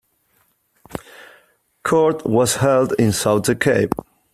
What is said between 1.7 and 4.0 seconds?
Court was held in Sauta Cave.